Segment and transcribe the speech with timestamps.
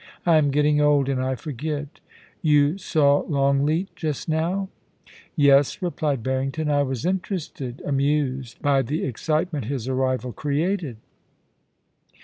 [0.17, 1.99] * I am getting old, and I forget...
[2.41, 4.69] You saw Longleat just now
[5.11, 10.97] ?'* Yes,' replied Harrington;* I was interested, amused, by the excitement his arrival created.'